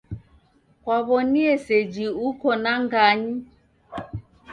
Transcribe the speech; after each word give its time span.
Kwaw'onie 0.83 1.49
seji 1.65 2.05
uko 2.29 2.47
na 2.63 2.73
nganyi? 2.83 3.33